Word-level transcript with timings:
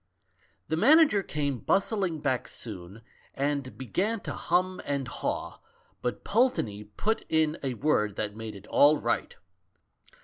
"The 0.69 0.77
manager 0.77 1.21
came 1.21 1.59
bustling 1.59 2.21
back 2.21 2.47
soon, 2.47 3.03
and 3.35 3.77
began 3.77 4.19
to 4.21 4.33
hum 4.33 4.81
and 4.83 5.07
haw, 5.07 5.59
but 6.01 6.23
Pulteney 6.23 6.85
put 6.85 7.23
in 7.29 7.59
a 7.61 7.75
word 7.75 8.15
that 8.15 8.35
made 8.35 8.55
it 8.55 8.65
all 8.65 8.97
right. 8.97 9.35